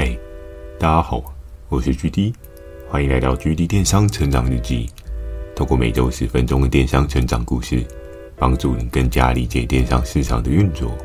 [0.00, 0.16] 嗨，
[0.78, 1.20] 大家好，
[1.68, 2.32] 我是 GD，
[2.88, 4.88] 欢迎来到 GD 电商成长日记。
[5.56, 7.84] 透过每周十分钟的电商成长故事，
[8.36, 10.96] 帮助你更加理解电商市场的运作。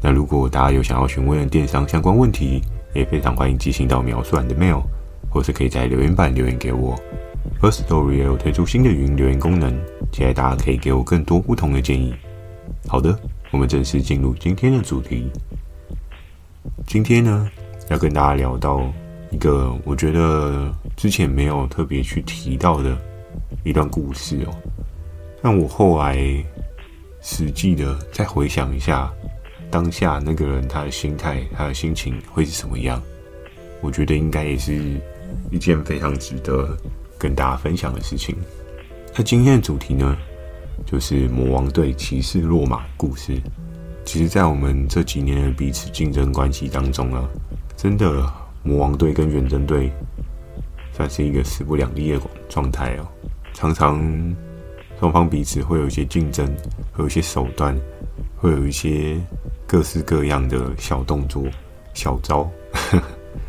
[0.00, 2.62] 那如果大家有想要询问的电商相关问题，
[2.94, 4.80] 也非常欢迎寄信到描述栏的 mail，
[5.28, 6.98] 或是可以在留言板留言给我。
[7.60, 9.78] Firstory 也有推出新的语音留言功能，
[10.10, 12.14] 期待大家可以给我更多不同的建议。
[12.88, 13.14] 好的，
[13.50, 15.30] 我们正式进入今天的主题。
[16.86, 17.50] 今天呢，
[17.88, 18.82] 要跟大家聊到
[19.30, 22.96] 一个我觉得之前没有特别去提到的
[23.64, 24.54] 一段故事哦。
[25.42, 26.18] 但我后来
[27.20, 29.12] 实际的再回想一下，
[29.70, 33.02] 当下那个人他的心态、他的心情会是什么样？
[33.80, 35.00] 我觉得应该也是
[35.50, 36.76] 一件非常值得
[37.18, 38.34] 跟大家分享的事情。
[39.16, 40.16] 那今天的主题呢，
[40.86, 43.38] 就是魔王队骑士落马故事。
[44.04, 47.28] 其实，在我们这几年的彼此竞争关系当中啊，
[47.76, 48.24] 真的
[48.62, 49.90] 魔王队跟远征队
[50.92, 53.08] 算是一个势不两立的状态哦。
[53.54, 54.00] 常常
[55.00, 56.46] 双方彼此会有一些竞争，
[56.92, 57.76] 会有一些手段，
[58.36, 59.20] 会有一些
[59.66, 61.44] 各式各样的小动作、
[61.92, 62.48] 小招。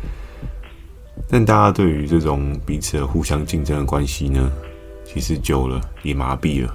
[1.28, 4.50] 但大家对于这种彼此的互相竞争的关系呢，
[5.04, 6.74] 其实久了也麻痹了。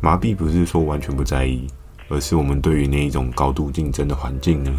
[0.00, 1.66] 麻痹不是说完全不在意。
[2.08, 4.72] 而是我们对于那一种高度竞争的环境呢，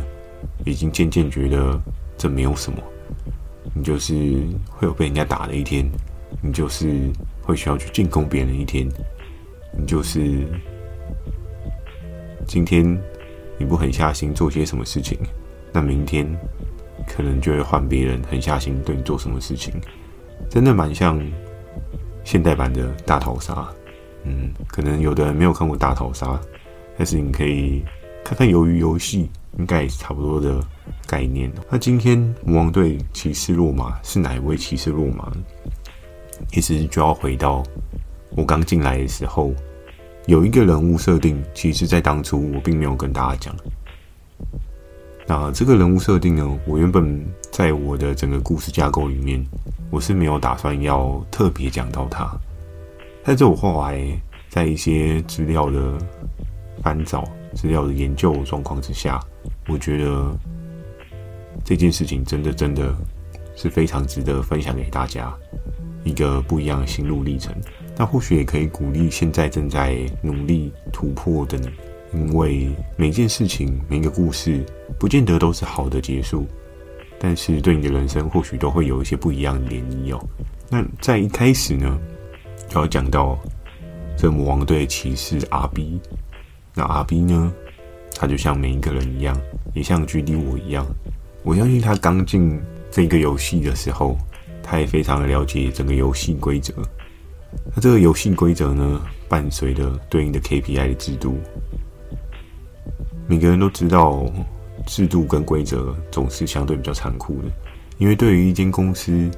[0.65, 1.79] 已经渐渐觉得
[2.17, 2.77] 这没有什么。
[3.75, 4.13] 你就是
[4.67, 5.87] 会有被人家打的一天，
[6.41, 7.09] 你就是
[7.43, 8.87] 会需要去进攻别人的一天，
[9.77, 10.47] 你就是
[12.47, 12.99] 今天
[13.57, 15.17] 你不狠下心做些什么事情，
[15.71, 16.27] 那明天
[17.07, 19.73] 可能就会换别人狠下心对你做什么事情。
[20.49, 21.21] 真的蛮像
[22.23, 23.67] 现代版的大逃杀。
[24.23, 26.39] 嗯，可能有的人没有看过大逃杀。
[26.99, 27.81] 但是你可以
[28.25, 30.61] 看看鱿鱼游戏，应该也是差不多的
[31.07, 31.49] 概念。
[31.71, 35.31] 那今天魔王队骑士落马是哪一位骑士落马？
[36.49, 37.63] 其实就要回到
[38.31, 39.53] 我刚进来的时候，
[40.25, 43.55] 有一个人物设定，其实在当初我并没有跟大家讲。
[45.25, 49.41] 那这个人物设定呢，我原本在我的整个故事架构里面，
[49.89, 52.29] 我是没有打算要特别讲到他。
[53.23, 55.97] 但是我后来在一些资料的
[56.83, 57.23] 翻找
[57.53, 59.19] 资料的研究状况之下，
[59.67, 60.37] 我觉得
[61.63, 62.95] 这件事情真的真的
[63.55, 65.33] 是非常值得分享给大家
[66.03, 67.53] 一个不一样的心路历程。
[67.97, 71.69] 那或许也可以鼓励现在正在努力突破的你，
[72.13, 74.65] 因为每件事情、每个故事，
[74.97, 76.47] 不见得都是好的结束，
[77.19, 80.25] 但是对你的人生或许都会有一些不一样的涟漪哦。
[80.69, 81.99] 那在一开始呢，
[82.69, 83.37] 就要讲到
[84.15, 85.99] 这魔王队骑士阿 B。
[86.79, 87.51] 那阿 B 呢？
[88.15, 89.37] 他就像每一个人一样，
[89.73, 90.87] 也像 GD 我一样。
[91.43, 92.57] 我相信他刚进
[92.89, 94.17] 这个游戏的时候，
[94.63, 96.73] 他也非常的了解整个游戏规则。
[97.75, 101.37] 那这个游戏规则呢，伴随着对应的 KPI 的制度。
[103.27, 104.25] 每个人都知道，
[104.85, 107.49] 制度跟规则总是相对比较残酷的，
[107.97, 109.29] 因为对于一间公司，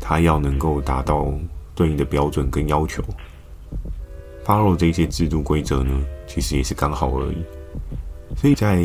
[0.00, 1.32] 它要能够达到
[1.76, 3.04] 对应的标准跟要求。
[4.48, 5.94] Follow 这些制度规则呢，
[6.26, 7.44] 其实也是刚好而已。
[8.34, 8.82] 所以在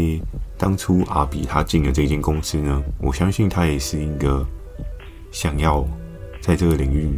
[0.58, 4.46] 当初阿比他进了这间公司呢，我相信他也是一个
[5.32, 5.88] 想要
[6.42, 7.18] 在这个领域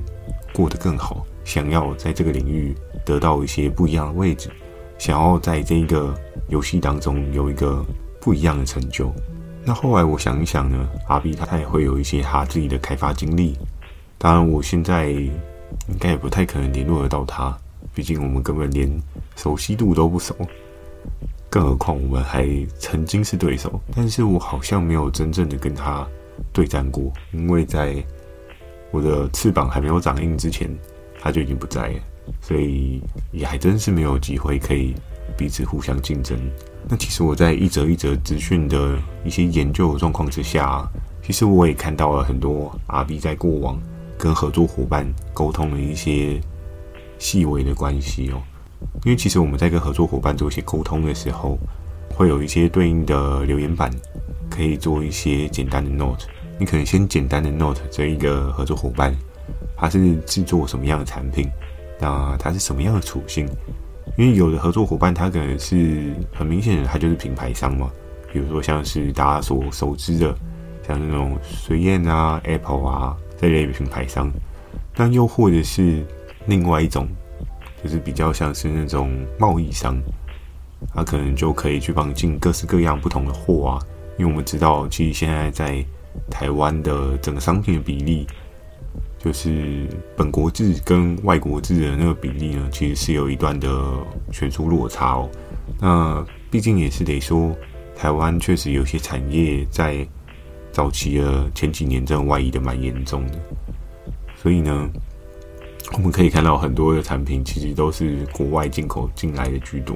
[0.53, 4.51] 过得更好，想要在这个领域得到一些不一样的位置，
[4.99, 6.13] 想要在这个
[6.47, 7.83] 游戏当中有一个
[8.21, 9.11] 不一样的成就。
[9.63, 13.57] 那后来我想一想呢，阿比他也会有一些他自己的开发经历。
[14.19, 15.31] 当然，我现在应
[15.99, 17.57] 该也不太可能联络得到他。
[17.95, 18.91] 毕竟我们根本连
[19.37, 20.35] 熟悉度都不熟，
[21.49, 22.45] 更何况我们还
[22.77, 23.79] 曾经是对手。
[23.95, 26.05] 但是我好像没有真正的跟他
[26.51, 28.03] 对战过，因为在
[28.91, 30.69] 我的翅膀还没有长硬之前，
[31.21, 31.99] 他就已经不在了，
[32.41, 33.01] 所以
[33.31, 34.93] 也还真是没有机会可以
[35.37, 36.37] 彼此互相竞争。
[36.89, 40.85] 那其实我在一则一则资讯的一些研究状况之下，
[41.23, 43.81] 其实我也看到了很多 RB 在过往
[44.17, 46.41] 跟合作伙伴沟通的一些。
[47.17, 48.41] 细微的关系哦，
[49.03, 51.57] 因为其实我们在跟合作伙伴做一些沟通的时候，
[52.13, 53.89] 会有一些对应的留言板，
[54.49, 56.25] 可以做一些简单的 note。
[56.57, 59.15] 你可能先简单的 note 这一个合作伙伴，
[59.75, 61.49] 他是制作什么样的产品，
[61.99, 63.47] 那他是什么样的属性？
[64.17, 67.89] 因为有的合作伙伴他可能是很明显的，他就是品牌商嘛，
[68.31, 70.35] 比如说像是大家所熟知的，
[70.87, 74.31] 像那种水燕啊、Apple 啊这类品牌商，
[74.95, 76.05] 那又或者是。
[76.47, 77.07] 另外一种
[77.83, 79.95] 就是比较像是那种贸易商，
[80.93, 83.79] 他可能就可以去帮你进各式各样不同的货啊，
[84.17, 85.85] 因为我们知道，其实现在在
[86.29, 88.25] 台湾的整个商品的比例，
[89.19, 93.69] 就是本国制跟外国制的那个比例呢，其实是有一段的
[94.31, 95.29] 悬殊落差哦。
[95.79, 97.55] 那毕竟也是得说，
[97.95, 100.07] 台湾确实有些产业在
[100.71, 103.33] 早期的前几年，真的外移的蛮严重的，
[104.35, 104.89] 所以呢。
[105.93, 109.95] 我们可以看到很多的产品其实都是国外进口进来的居多。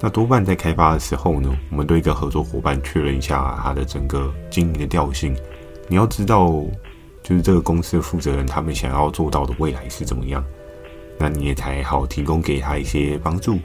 [0.00, 5.34] 那多半在开发的时候呢，我们对一个合作伙伴确认一下他的整个经营的调性。
[5.88, 6.48] 你要知道，
[7.22, 10.44] 就是这个公司的负责人他们想要做到的未来是怎么样，
[11.18, 13.58] 那你也才好提供给他一些帮助，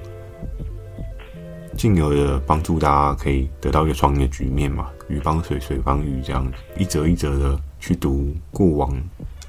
[1.78, 8.92] 进而的帮助大家可以得到一个双赢的局面嘛，鱼帮水，水帮鱼这样一折一折的去读过往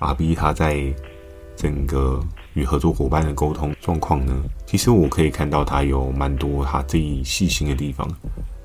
[0.01, 0.93] RB 他在。
[1.57, 2.21] 整个
[2.55, 8.09] 与合作伙伴的沟通状况呢，其实我可以看到他有蛮多他自己细心的地方，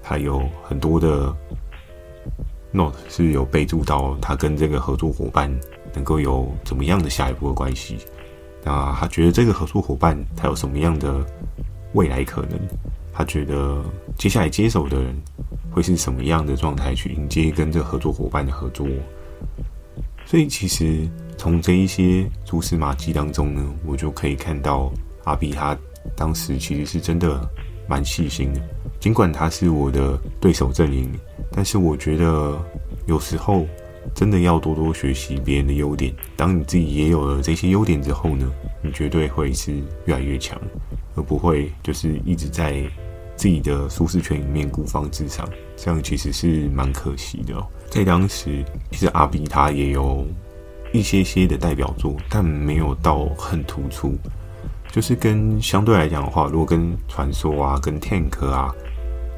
[0.02, 1.34] 他有很多的
[2.72, 5.50] note 是有备注到他跟这个合作伙伴
[5.94, 7.98] 能够有怎么样的下一步的关系。
[8.64, 11.24] 那他觉得这个合作伙伴他有什么样的
[11.94, 12.60] 未来可能？
[13.14, 13.84] 他觉得
[14.18, 15.16] 接下来接手的人
[15.72, 18.88] 会是什么样的状态去迎接跟这个合作伙伴的合作？
[20.26, 21.08] 所以其实。
[21.40, 24.92] 从这一些蛛丝马迹当中呢，我就可以看到
[25.24, 25.76] 阿 B 他
[26.14, 27.50] 当时其实是真的
[27.88, 28.60] 蛮细心的。
[29.00, 31.10] 尽管他是我的对手阵营，
[31.50, 32.62] 但是我觉得
[33.08, 33.66] 有时候
[34.14, 36.14] 真的要多多学习别人的优点。
[36.36, 38.52] 当你自己也有了这些优点之后呢，
[38.84, 39.72] 你绝对会是
[40.04, 40.60] 越来越强，
[41.16, 42.84] 而不会就是一直在
[43.38, 45.50] 自己的舒适圈里面孤芳自赏。
[45.78, 47.56] 这样其实是蛮可惜的。
[47.90, 50.28] 在当时，其实阿 B 他也有。
[50.92, 54.16] 一些些的代表作，但没有到很突出。
[54.92, 58.74] 就是跟相对来讲的话，如果跟传说啊、跟 Tank 啊、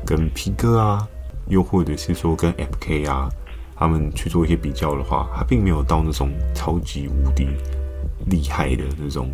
[0.05, 1.05] 跟 P 哥啊，
[1.47, 3.29] 又或者是说跟 FK 啊，
[3.75, 7.49] 他们去做一些比较的话，他并没有到那种超级无敌
[8.27, 9.29] 厉害的那种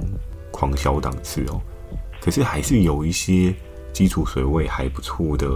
[0.49, 1.61] 狂销档次哦。
[2.19, 3.53] 可是还是有一些
[3.93, 5.47] 基础水位还不错的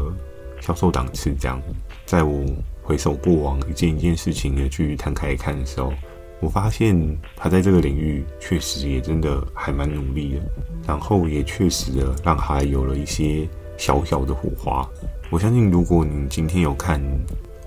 [0.59, 1.33] 销售档次。
[1.39, 1.59] 这样，
[2.05, 2.45] 在我
[2.83, 5.91] 回首过往一件一件事情的去摊开看的时候。
[6.41, 10.41] 我发现他在这个领域确实也真的还蛮努力的，
[10.87, 13.47] 然后也确实的让他有了一些
[13.77, 14.89] 小小的火花。
[15.29, 16.99] 我相信，如果你今天有看，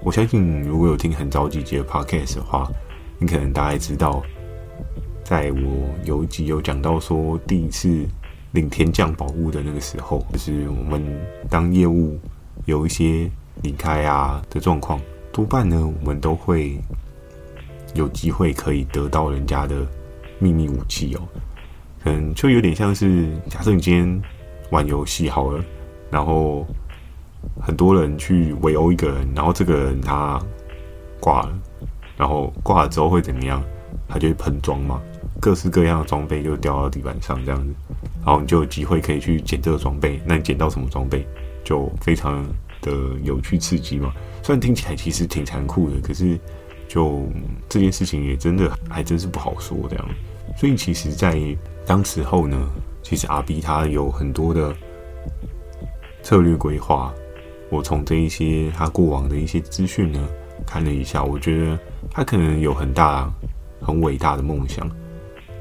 [0.02, 2.68] 我相信如果有听很早几集的 podcast 的话，
[3.16, 4.20] 你可能大概知道，
[5.22, 8.04] 在我有一集有讲到说第一次
[8.50, 11.00] 领天降宝物的那个时候，就是我们
[11.48, 12.18] 当业务
[12.64, 13.30] 有一些
[13.62, 15.00] 离开啊的状况，
[15.32, 16.76] 多半呢我们都会。
[17.94, 19.86] 有机会可以得到人家的
[20.38, 21.20] 秘密武器哦，
[22.02, 24.22] 可能就有点像是假设你今天
[24.70, 25.64] 玩游戏好了，
[26.10, 26.66] 然后
[27.60, 30.42] 很多人去围殴一个人，然后这个人他
[31.20, 31.58] 挂了，
[32.16, 33.62] 然后挂了之后会怎么样？
[34.08, 35.00] 他就会喷装嘛，
[35.40, 37.72] 各式各样的装备就掉到地板上这样子，
[38.24, 40.20] 然后你就有机会可以去捡这个装备。
[40.26, 41.24] 那你捡到什么装备，
[41.62, 42.44] 就非常
[42.82, 42.92] 的
[43.22, 44.12] 有趣刺激嘛。
[44.42, 46.36] 虽然听起来其实挺残酷的，可是。
[46.94, 47.26] 就
[47.68, 50.08] 这件事情也真的还真是不好说这样，
[50.56, 51.36] 所以其实，在
[51.84, 52.56] 当时候呢，
[53.02, 54.72] 其实阿 B 他有很多的
[56.22, 57.12] 策略规划。
[57.68, 60.28] 我从这一些他过往的一些资讯呢，
[60.64, 61.76] 看了一下，我觉得
[62.12, 63.28] 他可能有很大、
[63.80, 64.88] 很伟大的梦想，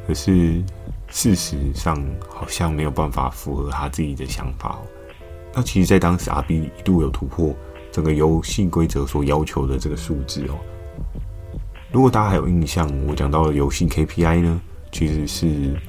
[0.06, 0.62] 可是
[1.08, 2.00] 事实上
[2.30, 4.78] 好像没有办法符合他自己的想法。
[5.52, 7.56] 那其实，在当时阿 B 一度有突破
[7.92, 10.60] 整个游戏规则所要求的这个数字哦。
[11.94, 14.60] 如果大家还有印象，我讲到的游戏 KPI 呢，
[14.92, 15.80] 其实是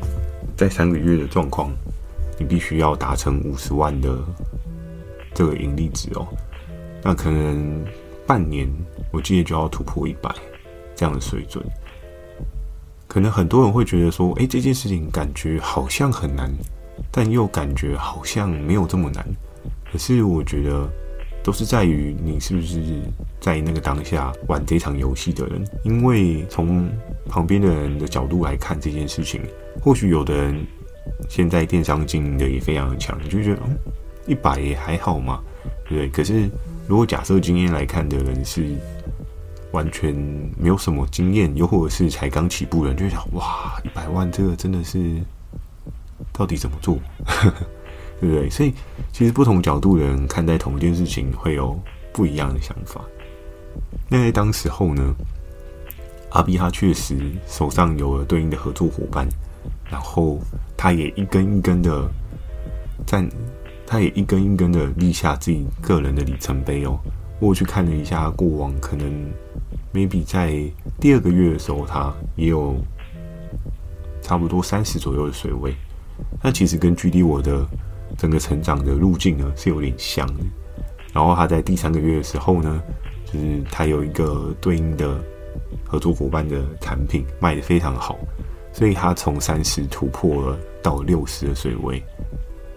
[0.54, 1.72] 在三个月的状况，
[2.38, 4.14] 你必须要达成五十万的
[5.32, 6.28] 这个盈利值哦。
[7.02, 7.82] 那可能
[8.26, 8.68] 半年，
[9.10, 10.30] 我记得就要突破一百
[10.94, 11.64] 这样的水准。
[13.08, 16.52] 可能很多人会觉得说，哎，这件事情感觉好像很难，
[17.10, 19.26] 但又感觉好像没有这么难。
[19.90, 20.86] 可是我觉得。
[21.44, 22.80] 都是在于你是不是
[23.38, 26.88] 在那个当下玩这场游戏的人，因为从
[27.28, 29.42] 旁边的人的角度来看这件事情，
[29.82, 30.66] 或许有的人
[31.28, 33.76] 现在电商经营的也非常强，你就觉得嗯，
[34.26, 35.38] 一百也还好嘛，
[35.86, 36.08] 对不对？
[36.08, 36.48] 可是
[36.88, 38.74] 如果假设经验来看的人是
[39.72, 40.14] 完全
[40.58, 45.20] 没有什么经验，又或者是才刚起步的人，就想哇，一百万这个真的是
[46.32, 46.98] 到底怎么做？
[48.24, 48.48] 对不对？
[48.48, 48.72] 所以
[49.12, 51.78] 其实不同角度的人看待同一件事情会有
[52.12, 53.02] 不一样的想法。
[54.08, 55.14] 那在当时候呢，
[56.30, 59.28] 阿 B 他确实手上有了对应的合作伙伴，
[59.90, 60.38] 然后
[60.76, 62.08] 他也一根一根的
[63.06, 63.28] 在，
[63.86, 66.98] 他也一根一根的立下自己个人的里程碑哦。
[67.40, 69.12] 我去看了一下过往，可能
[69.92, 70.62] maybe 在
[70.98, 72.76] 第二个月的时候，他也有
[74.22, 75.74] 差不多三十左右的水位。
[76.40, 77.66] 那其实跟 GD 我的
[78.18, 80.44] 整个成长的路径呢是有点像的。
[81.12, 82.82] 然后他在第三个月的时候呢，
[83.26, 85.22] 就是他有一个对应的
[85.84, 88.18] 合作伙伴的产品卖得非常好，
[88.72, 92.02] 所以他从三十突破了到六十的水位。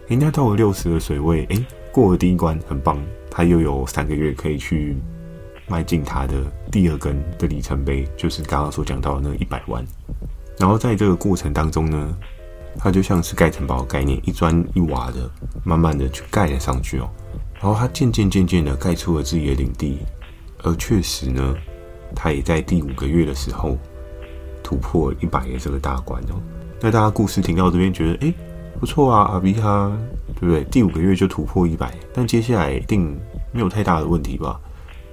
[0.08, 2.98] 人家到了六十的水位，诶，过了第一关，很棒。
[3.30, 4.96] 他又有三个月可以去
[5.68, 9.86] 迈进他的第二根的里程碑，就是刚刚所讲到的那一百万。
[10.58, 12.18] 然后在这个过程当中呢，
[12.78, 15.30] 他就像是盖城堡的概念，一砖一瓦的，
[15.64, 17.10] 慢慢的去盖了上去哦。
[17.56, 20.00] 然后他渐渐渐渐的盖出了自己的领地，
[20.64, 21.56] 而确实呢，
[22.16, 23.78] 他也在第五个月的时候
[24.64, 26.42] 突破一百的这个大关哦。
[26.80, 28.34] 那大家故事听到这边觉得，诶。
[28.80, 29.92] 不错啊，阿 B 他
[30.40, 30.64] 对不对？
[30.66, 33.20] 第五个月就突破一百，但接下来一定
[33.52, 34.62] 没有太大的问题吧？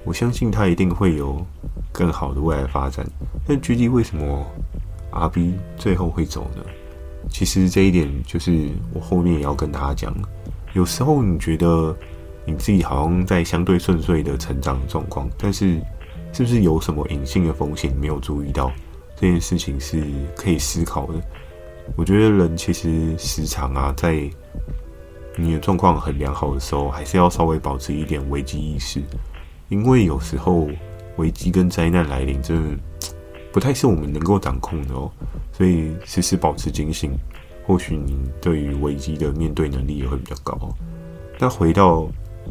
[0.03, 1.43] 我相信他一定会有
[1.91, 3.03] 更好的未来发展。
[3.47, 4.45] 但具体为什么
[5.09, 6.61] 阿 B 最后会走呢？
[7.29, 10.15] 其实这一点就是我后面也要跟大家讲。
[10.73, 11.95] 有时候你觉得
[12.45, 15.79] 你自己好像在相对顺遂的成长状况，但是
[16.33, 18.71] 是不是有什么隐性的风险没有注意到？
[19.15, 20.03] 这件事情是
[20.35, 21.13] 可以思考的。
[21.95, 24.29] 我觉得人其实时常啊，在
[25.37, 29.01] 你的状况很良好的时候，还是要稍微保持一点危机意识，
[29.69, 30.67] 因为有时候
[31.15, 32.77] 危机跟灾难来临，真的
[33.55, 35.09] 不太是我们能够掌控的哦。
[35.53, 37.13] 所以时时保持警醒，
[37.65, 40.57] 或许你对于危机的面对能力也会比较高。
[41.39, 42.05] 那回到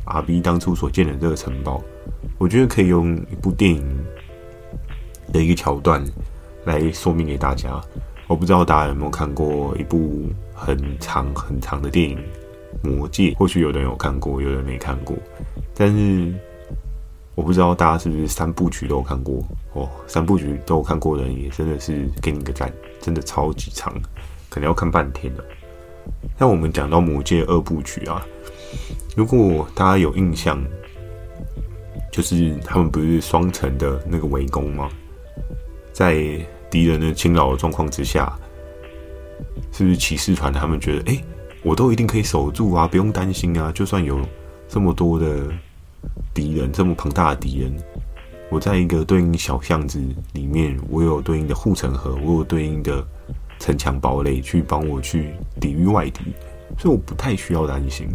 [0.06, 1.84] 阿 B 当初所建的这个城堡，
[2.38, 3.84] 我觉得可以用一部电影
[5.30, 6.02] 的一个桥段
[6.64, 7.78] 来说明给大家。
[8.26, 12.18] 我不知道大家有没有看过一部很长很长的电影
[12.88, 15.14] 《魔戒》，或许有的人有看过，有的人没看过。
[15.74, 16.34] 但是
[17.34, 19.88] 我不知道大家是不是三部曲都有看过哦？
[20.06, 23.92] 三部曲都有看过的人也真的是给你个赞，真的超级长，
[24.48, 25.44] 可能要看半天了。
[26.38, 28.24] 那我们讲到《魔戒》二部曲啊，
[29.16, 30.62] 如果大家有印象，
[32.12, 34.88] 就是他们不是双城的那个围攻吗？
[35.92, 36.14] 在
[36.70, 38.36] 敌人的侵扰的状况之下，
[39.72, 41.24] 是不是骑士团他们觉得，哎，
[41.62, 43.72] 我都一定可以守住啊，不用担心啊。
[43.72, 44.20] 就算有
[44.68, 45.48] 这么多的
[46.34, 47.72] 敌人，这么庞大的敌人，
[48.54, 50.00] 我在一个对应小巷子
[50.32, 53.04] 里面，我有对应的护城河，我有对应的
[53.58, 56.20] 城墙堡垒去帮我去抵御外敌，
[56.78, 58.06] 所以我不太需要担心。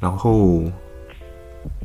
[0.00, 0.64] 然后，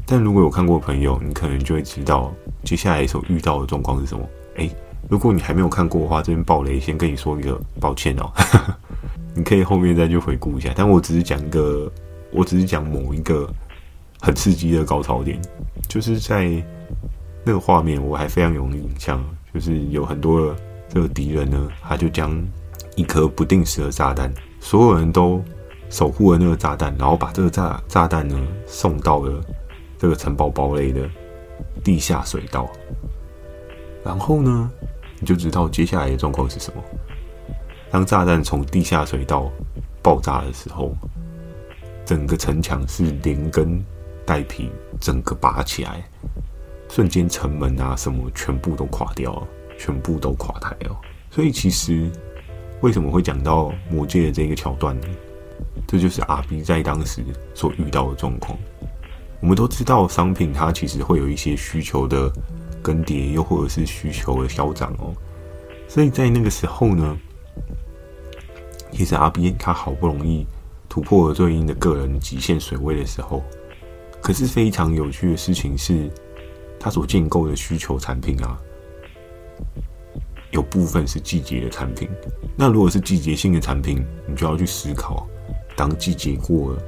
[0.08, 4.28] 但如果有看过朋友，你可能就会知道接下来所遇到的状况是什么。
[4.56, 4.68] 哎。
[5.10, 8.32] 如果你还没有看过的话，这边爆雷，先跟你说一个抱歉哦。
[9.36, 11.92] 你可以后面再去回顾一下，但我只是讲一个，
[12.32, 13.52] 我只是讲某一个
[14.22, 15.38] 很刺激的高潮点，
[15.90, 16.64] 就是在
[17.44, 20.56] 那个画面，我还非常有印象，就是有很多的
[20.90, 22.40] 这个敌人呢，他就将
[22.96, 25.44] 一颗不定时的炸弹，所有人都
[25.90, 29.44] 守护了那个炸弹，然后把这个炸炸弹呢送到了
[29.98, 31.10] 这个城堡堡垒的
[31.84, 32.70] 地下水道，
[34.04, 34.70] 然后呢，
[35.20, 36.84] 你就知道接下来的状况是什么。
[37.90, 39.52] 当炸弹从地下水道
[40.02, 40.96] 爆炸的时候，
[42.06, 43.84] 整个城墙是连根
[44.26, 44.70] 带皮，
[45.00, 46.04] 整个拔起来，
[46.92, 49.48] 瞬间城门啊什么全部都垮掉了，
[49.80, 50.96] 全部都垮台了。
[51.32, 52.08] 所以其实
[52.82, 55.08] 为什么会讲到魔界的这个桥段呢？
[55.88, 57.24] 这就是阿 B 在当时
[57.56, 58.56] 所遇到的状况。
[59.40, 62.32] 我们都知道商品它其实会有一些需求的。
[62.84, 65.14] 更迭，又或者是需求的消长哦，
[65.88, 67.16] 所以在那个时候呢，
[68.92, 70.48] 其实阿 B 他好不容易
[70.90, 73.44] 突破了对应的个人极限水位的时候，
[74.20, 76.10] 可是非常有趣的事情是，
[76.82, 78.58] 他所建构的需求产品啊，
[80.50, 82.10] 有部分是季节的产品。
[82.58, 85.28] 那如果是季节性的产品，你就要去思考，
[85.76, 86.84] 当季节过了，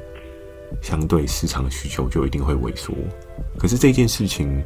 [0.81, 2.93] 相对市场的需求就一定会萎缩。
[3.59, 4.63] 可是这件事情。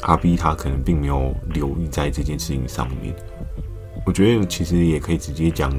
[0.00, 3.14] 阿 B 他可能并没有留意在这件事情上面，
[4.04, 5.72] 我觉得其实也可以直接讲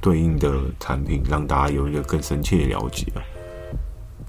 [0.00, 3.06] 对应的产品，让大家有一个更深切的了解。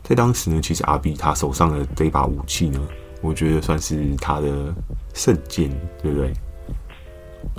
[0.03, 2.79] 在当时呢，其实阿 B 他手上的这把武器呢，
[3.22, 4.74] 我觉得算是他的
[5.13, 5.70] 圣剑，
[6.01, 6.34] 对不对？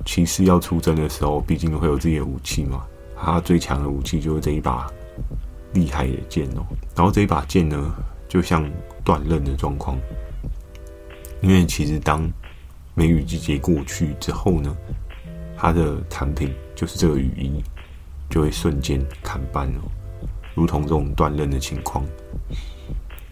[0.05, 2.85] 骑士要出征的时候，毕竟会有自己的武器嘛。
[3.17, 4.91] 他最强的武器就是这一把
[5.75, 6.67] 厉害的剑哦。
[6.97, 7.95] 然后这一把剑呢，
[8.29, 8.69] 就像
[9.05, 9.97] 断刃的状况。
[11.41, 12.29] 因为其实当
[12.95, 14.77] 梅雨季节过去之后呢，
[15.57, 17.63] 它的产品就是这个雨衣，
[18.29, 19.83] 就会瞬间砍半哦，
[20.55, 22.05] 如同这种断刃的情况。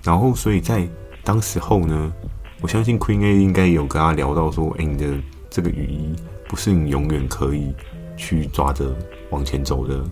[0.02, 0.88] 然后，所以在
[1.30, 2.12] 当时候呢，
[2.60, 5.16] 我相信 Queen A 应该有跟他聊到说，哎、你的
[5.48, 6.12] 这个雨衣
[6.48, 7.72] 不是你永远可以
[8.16, 8.92] 去抓着
[9.30, 10.02] 往前走的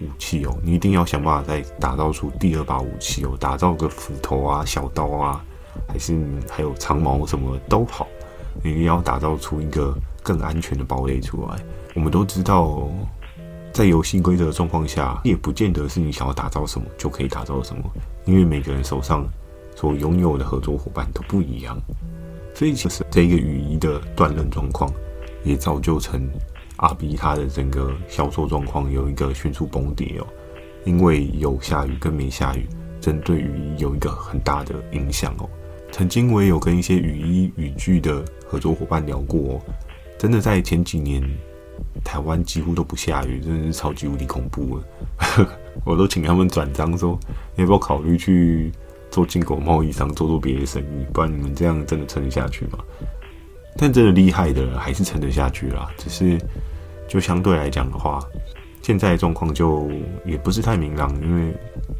[0.00, 5.44] 武器哦，你一定要想办法再打造出第二把武器哦，打造个斧头啊、小刀啊，
[5.86, 8.08] 还是还有长矛什么都好，
[8.60, 11.56] 你要打造出一个更安全的堡垒出来。
[11.94, 12.88] 我们都知道，
[13.72, 17.84] 在游戏规则的状况下，也不见得是你想要打造什么就可以打造什么，
[18.24, 19.24] 因为每个人手上
[19.74, 21.80] 所拥有的合作伙伴都不一样，
[22.54, 24.92] 所以其实这一个雨衣的断刃状况
[25.42, 26.28] 也造就成。
[26.78, 30.26] 阿 B 它的整个销售状况有一个迅速崩跌哦，
[30.84, 32.66] 因为有下雨跟没下雨，
[33.00, 35.48] 针对雨衣有一个很大的影响哦。
[35.92, 39.60] 曾经我也有跟一些雨衣雨具的合作伙伴聊过哦，
[40.18, 41.22] 真的在前几年
[42.02, 45.48] 台湾几乎都不下雨，真的是超级无敌恐怖了。
[45.86, 47.16] 我都请他们转账说，
[47.54, 48.72] 你要不要考虑去
[49.14, 52.80] 做进口贸易商，做做别的生意，不然你们这样真的撑得下去吗？
[53.76, 56.36] 但真的厉害的还是撑得下去啦，只是
[57.06, 58.18] 就相对来讲的话，
[58.82, 59.88] 现在的状况就
[60.26, 61.54] 也不是太明朗，因为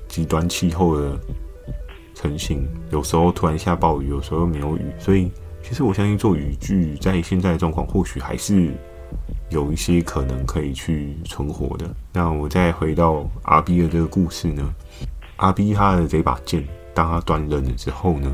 [0.08, 1.16] 极端气候的
[2.16, 5.30] 成型，有时候突然下暴雨，有时候又没有雨，所以
[5.62, 8.72] 其实我相信做雨具在现在的状况，或许还是
[9.50, 11.88] 有一些可能可以去存活的。
[12.12, 14.74] 那我再回到阿 B 的这个故事呢
[15.36, 18.32] 阿 B 他的这把剑，当他断刃了之后呢，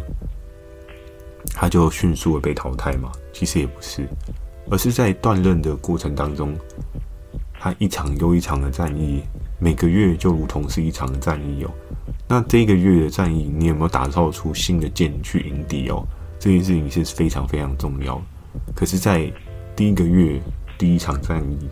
[1.54, 3.10] 他就迅速的被淘汰嘛？
[3.32, 4.06] 其实也不是，
[4.70, 6.54] 而是在断刃的过程当中，
[7.58, 9.22] 他一场又一场的战役，
[9.58, 11.70] 每个月就如同是一场的战役哦。
[12.28, 16.06] 那这个月的战役，你有没有打造出新的剑去迎敌哦？
[16.38, 18.20] 这件事情是非常非常重要。
[18.74, 19.32] 可是，在
[19.74, 20.40] 第一个月
[20.78, 21.68] 第一场战役，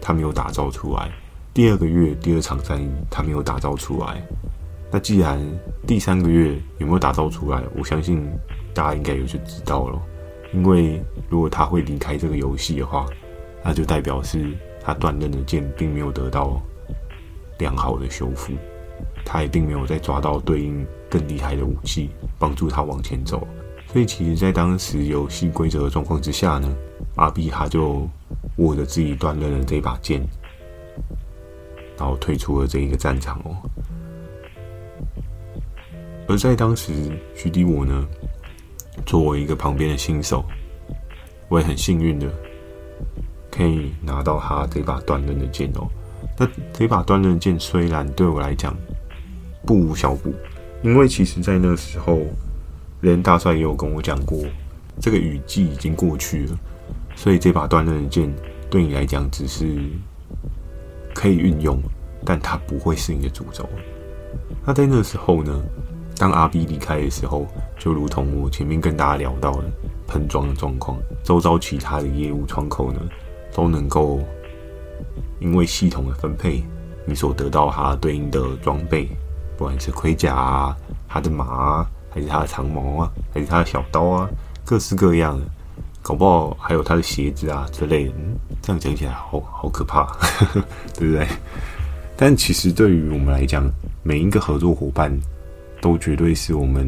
[0.00, 1.08] 他没有打造出来；
[1.52, 4.22] 第二个月第二场战役，他没有打造出来。
[4.90, 5.40] 那既然
[5.86, 7.62] 第三个月有没有打造出来？
[7.76, 8.26] 我相信。
[8.76, 9.98] 大家应该有就知道了，
[10.52, 13.06] 因为如果他会离开这个游戏的话，
[13.64, 16.60] 那就代表是他断刃的剑并没有得到
[17.58, 18.52] 良好的修复，
[19.24, 23.48] 他也并没有再抓到对应更厉害的武器帮助他往前走。
[23.90, 26.76] 所以，其实，在当时游戏规则的状况之下呢
[27.14, 28.06] 阿 b 他就
[28.56, 30.20] 握着自己断刃的这把剑，
[31.96, 33.56] 然后退出了这一个战场哦。
[36.28, 36.92] 而在当时，
[37.34, 38.06] 徐迪我呢，
[39.04, 40.44] 作为一个旁边的新手，
[41.48, 42.28] 我也很幸运的
[43.50, 45.86] 可以拿到他这把断刃的剑哦。
[46.38, 48.76] 那这把断刃剑虽然对我来讲
[49.64, 50.34] 不无小补，
[50.82, 52.18] 因为其实在那时候，
[53.02, 54.42] 连大帅也有跟我讲过，
[55.00, 56.58] 这个雨季已经过去了，
[57.14, 58.34] 所以这把断刃的剑
[58.68, 59.78] 对你来讲只是
[61.14, 61.80] 可以运用，
[62.24, 63.68] 但它不会是你的主轴。
[64.64, 65.62] 那在那时候呢，
[66.18, 67.46] 当阿 B 离开的时候，
[67.78, 69.64] 就如同我前面跟大家聊到的
[70.06, 73.00] 喷装的状况，周遭其他的业务窗口呢，
[73.52, 74.20] 都能够
[75.40, 76.64] 因为系统的分配，
[77.04, 79.06] 你所得到它对应的装备，
[79.58, 80.76] 不管是盔甲啊、
[81.06, 84.28] 它的马啊，还是它的长矛啊，还是它的小刀啊，
[84.64, 85.44] 各式各样的，
[86.00, 88.12] 搞不好还有它的鞋子啊之类的。
[88.16, 90.16] 嗯，这样讲起来好好可怕，
[90.96, 91.28] 对不对？
[92.16, 93.70] 但其实对于我们来讲，
[94.02, 95.14] 每一个合作伙伴。
[95.80, 96.86] 都绝对是我们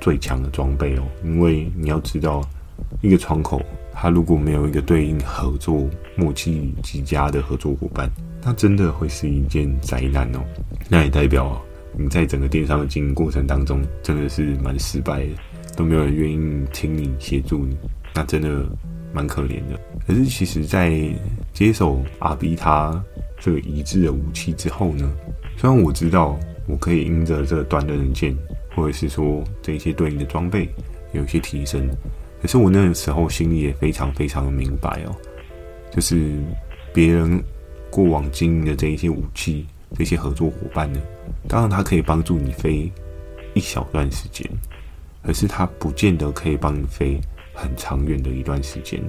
[0.00, 2.42] 最强的装备哦，因为你要知道，
[3.00, 8.10] 一个窗口它如果没有一个对应合作默契极佳的合作伙伴，
[8.42, 10.40] 那真的会是一件灾难哦。
[10.88, 11.60] 那也代表
[11.96, 15.32] 你在整个电商的经营过程当中，真的是蛮失败的，
[15.76, 17.76] 都没有人愿意听你协助你，
[18.14, 18.66] 那真的
[19.12, 19.80] 蛮可怜的。
[20.06, 21.00] 可是其实，在
[21.52, 23.02] 接手阿 B 他
[23.38, 25.10] 这个一致的武器之后呢，
[25.56, 26.38] 虽然我知道。
[26.66, 28.34] 我可以因着这个断刃的剑，
[28.74, 30.68] 或者是说这一些对应的装备
[31.12, 31.88] 有一些提升，
[32.40, 35.14] 可是我那个时候心里也非常非常的明白哦，
[35.92, 36.32] 就是
[36.92, 37.42] 别人
[37.90, 41.00] 过往经营的这一些武器，这些合作伙伴呢，
[41.48, 42.90] 当然他可以帮助你飞
[43.54, 44.48] 一小段时间，
[45.22, 47.20] 可是他不见得可以帮你飞
[47.52, 49.00] 很长远的一段时间。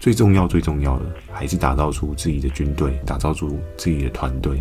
[0.00, 4.60] 最重要最重要的还是打造出自己的军队，打造出自己的团队。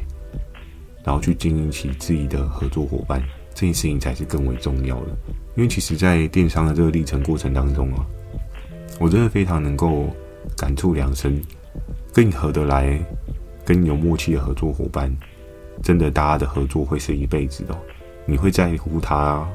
[1.03, 3.21] 然后去经营起自己的合作伙伴，
[3.53, 5.07] 这件事情才是更为重要的。
[5.55, 8.05] 因为其实，在电商的这个历程过程当中啊，
[8.99, 10.07] 我真的非常能够
[10.55, 11.41] 感触良深。
[12.13, 12.99] 跟你合得来、
[13.63, 15.09] 跟你有默契的合作伙伴，
[15.81, 17.77] 真的大家的合作会是一辈子的。
[18.25, 19.47] 你会在乎他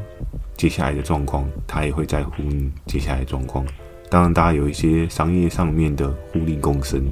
[0.57, 3.65] 接下来的状况，他也会在乎你接下来的状况。
[4.09, 7.05] 当然，大家有一些商业上面的互利共生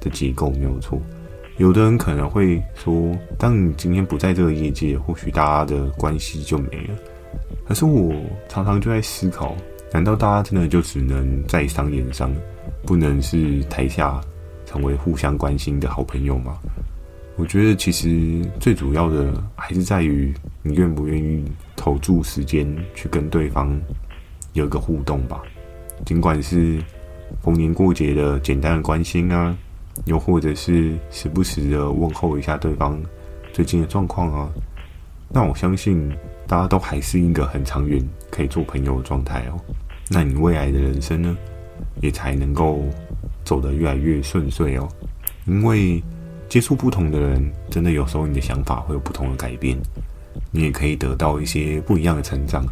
[0.00, 1.00] 的结构没有错。
[1.60, 6.94] 有的人可能会说，当你今天不在这个业界，或许大家的关系就没了。
[7.68, 8.14] 可是我
[8.48, 9.54] 常常就在思考，
[9.92, 12.34] 难道大家真的就只能在商言商，
[12.86, 14.18] 不能是台下
[14.64, 16.58] 成为互相关心的好朋友吗？
[17.36, 21.44] 我觉得其实最主要的还是在于你愿不愿意
[21.76, 23.78] 投注时间去跟对方
[24.54, 25.42] 有一个互动吧。
[26.06, 26.82] 尽管是
[27.42, 29.54] 逢年过节的简单的关心啊，
[30.06, 33.00] 又或者是时不时的问候一下对方
[33.52, 34.50] 最近的状况啊，
[35.28, 36.10] 那我相信
[36.46, 39.60] 大家都还是一个很长远可以做朋友的状态哦。
[40.08, 41.36] 那你未来的人生呢，
[42.00, 42.82] 也才能够
[43.44, 44.88] 走得越来越顺遂哦，
[45.46, 46.02] 因为。
[46.50, 49.78] 接触不同的人，真的有时候你的想法会有不同的改变，
[50.50, 52.66] 你也可以得到一些不一样的成长。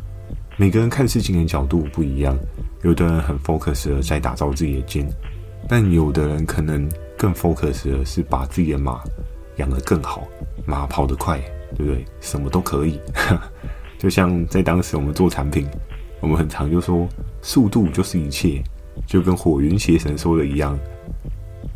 [0.56, 2.36] 每个人看事情的角度不一样，
[2.82, 5.08] 有的人很 focus 的在打造自己的剑，
[5.68, 6.88] 但有的人可能
[7.18, 9.02] 更 focus 的是把自己的马
[9.57, 10.26] 养得更好，
[10.64, 11.38] 马跑得快，
[11.76, 12.04] 对不对？
[12.20, 12.98] 什么都可以。
[13.98, 15.66] 就像在当时我们做产品，
[16.20, 17.09] 我们很常就说
[17.42, 18.62] 速度就是一切，
[19.04, 20.78] 就跟火云邪神说的一样。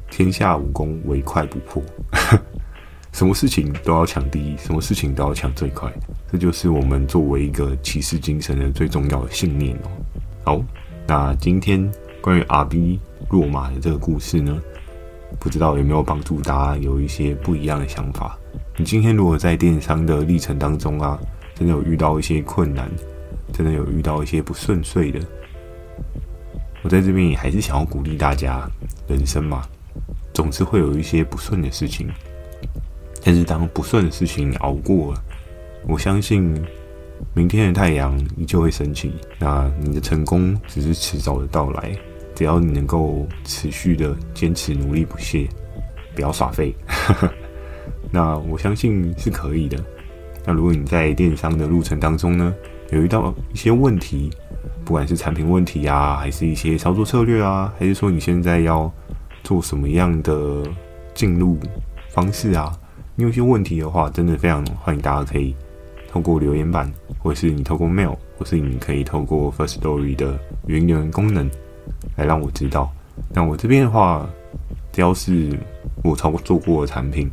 [0.08, 1.82] 天下武功唯快不破，
[3.12, 5.90] 什么事情都要抢第一，什么事情都要抢最快，
[6.30, 9.90] 这就是我们作为一个骑士精神的最重要的信念哦。
[10.44, 10.64] 好，
[11.08, 13.00] 那今天关于阿 B
[13.30, 14.60] 落马的这个故事呢，
[15.38, 18.38] 不知道有没有帮助大家有一些不一样的想法？
[18.76, 21.18] 你今天如果在电商的历程当中啊，
[21.54, 22.90] 真的有遇到一些困难，
[23.52, 25.20] 真的有遇到一些不顺遂的，
[26.82, 28.68] 我在这边也还是想要鼓励大家，
[29.06, 29.62] 人生嘛。
[30.34, 32.08] 总是会有一些不顺的事情，
[33.22, 35.22] 但是当不顺的事情熬过了，
[35.86, 36.58] 我相信
[37.34, 39.12] 明天的太阳依旧会升起。
[39.38, 41.94] 那你的成功只是迟早的到来，
[42.42, 45.48] 只要你能够持续的坚持、努力不懈，
[46.12, 46.74] 不要耍废，
[48.10, 49.78] 那我相信是可以的。
[50.44, 52.52] 那如果你在电商的路程当中呢，
[52.90, 54.28] 有遇到一些问题，
[54.84, 58.92] 不管是产品问题啊，还是一些操作策略啊，还是说你现在要
[59.44, 60.64] 做什么样的
[61.14, 61.56] 进入
[62.08, 62.76] 方式啊？
[63.14, 65.54] 你有些问题的话，真的非常欢迎大家可以
[66.10, 71.48] 透过留言板，或是你透过 mail，或是你可以透过 First Story 的语音留言功能
[72.16, 72.92] 来让我知道。
[73.32, 74.28] 那我这边的话，
[74.92, 75.58] 只要是
[76.02, 77.28] 我操作过的产品，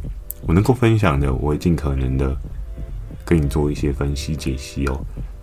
[0.47, 2.35] 我能够分享的，我会尽可能的
[3.25, 4.99] 跟你做一些分析解析哦。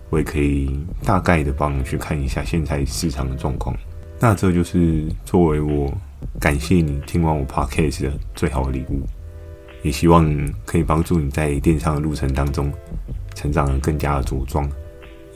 [0.09, 3.75] 我也可以大概的帮你去看一下现在市场的状况。
[4.19, 5.91] 那这就是作为我。
[6.39, 9.01] 感谢你听完我 podcast 的最好的礼物，
[9.83, 10.27] 也希望
[10.65, 12.71] 可以帮助你在电商的路程当中
[13.35, 14.67] 成长得更加的茁壮。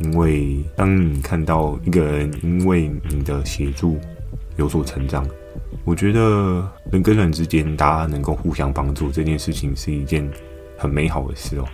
[0.03, 3.99] 因为当你看到一个人因为你的协助
[4.57, 5.25] 有所成长，
[5.85, 10.27] 我觉得人跟人之间大家能够互相帮助这件事情是一件
[10.77, 11.65] 很美好的事哦。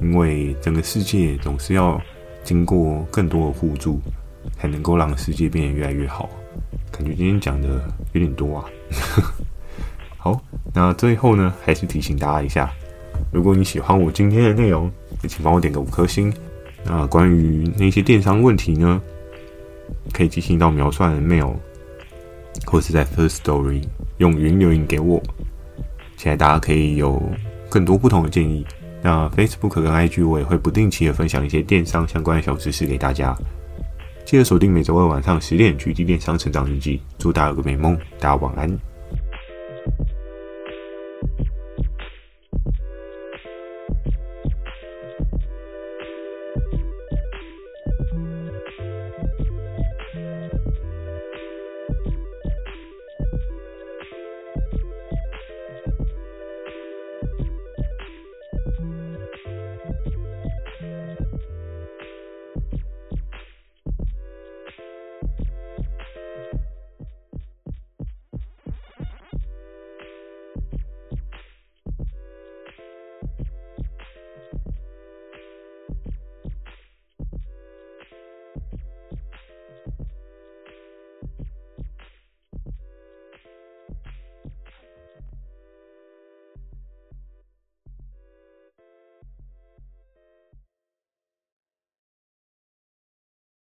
[0.00, 2.00] 因为整个世界总是要
[2.42, 4.00] 经过更多的互助，
[4.56, 6.28] 才能够让世界变得越来越好。
[6.90, 7.68] 感觉今天讲的
[8.12, 8.64] 有点多啊。
[10.16, 10.40] 好，
[10.74, 12.70] 那最后呢，还是提醒大家一下，
[13.32, 14.90] 如果你喜欢我今天的内容，
[15.22, 16.32] 也请帮我点个五颗星。
[16.84, 19.00] 那关于那些电商问题呢，
[20.12, 21.54] 可以寄信到描述的 mail，
[22.66, 23.82] 或是在 First Story
[24.18, 25.22] 用语音留言给我。
[26.16, 27.22] 期待大家可以有
[27.68, 28.66] 更多不同的建议。
[29.00, 33.36] 那 Facebook 跟 IG 我也会不定期的分享一些电商相关的小知识给大家。
[34.24, 38.87] 记得锁定每周二晚上十点《橘地电商成长日记》，祝大家有个美梦，大家晚安。